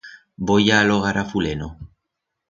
Voi 0.49 0.63
a 0.75 0.77
alogar 0.83 1.17
a 1.23 1.29
fuleno. 1.31 1.69